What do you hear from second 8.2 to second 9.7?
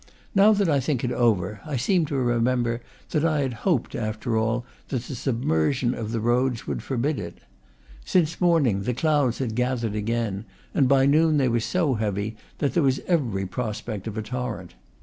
morning the clouds had